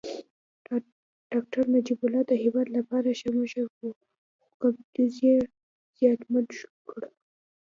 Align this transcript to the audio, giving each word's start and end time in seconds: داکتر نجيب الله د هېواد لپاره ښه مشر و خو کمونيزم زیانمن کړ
داکتر 1.33 1.63
نجيب 1.73 1.99
الله 2.05 2.23
د 2.27 2.31
هېواد 2.43 2.67
لپاره 2.77 3.09
ښه 3.19 3.29
مشر 3.37 3.63
و 3.65 3.71
خو 3.77 3.87
کمونيزم 4.61 5.41
زیانمن 5.97 6.45
کړ 6.89 7.01